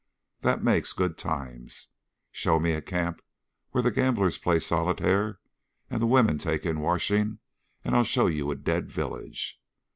That 0.39 0.63
makes 0.63 0.93
good 0.93 1.15
times. 1.15 1.89
Show 2.31 2.59
me 2.59 2.71
a 2.71 2.81
camp 2.81 3.21
where 3.69 3.83
the 3.83 3.91
gamblers 3.91 4.39
play 4.39 4.59
solitaire 4.59 5.39
and 5.91 6.01
the 6.01 6.07
women 6.07 6.39
take 6.39 6.65
in 6.65 6.79
washing 6.79 7.37
and 7.85 7.95
I'll 7.95 8.03
show 8.03 8.25
you 8.25 8.49
a 8.49 8.55
dead 8.55 8.89
village. 8.91 9.61